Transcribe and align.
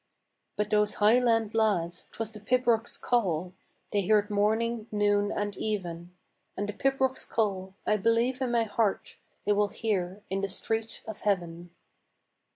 But 0.55 0.71
those 0.71 0.95
highland 0.95 1.53
lads, 1.53 2.07
'twas 2.11 2.31
the 2.31 2.39
pibroch's 2.39 2.97
call 2.97 3.53
They 3.91 4.07
heard 4.07 4.31
morning, 4.31 4.87
noon, 4.91 5.31
and 5.31 5.55
even, 5.57 6.15
And 6.57 6.67
the 6.67 6.73
pibroch's 6.73 7.23
call, 7.23 7.75
I 7.85 7.97
believe 7.97 8.41
in 8.41 8.49
my 8.49 8.63
heart, 8.63 9.17
They 9.45 9.51
will 9.51 9.67
hear 9.67 10.23
in 10.27 10.41
the 10.41 10.49
streets 10.49 11.01
of 11.07 11.19
heaven. 11.19 11.69